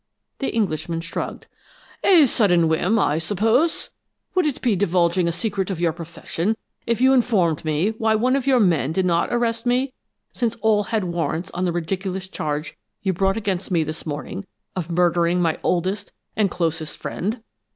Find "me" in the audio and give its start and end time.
7.63-7.91, 9.67-9.93, 13.69-13.83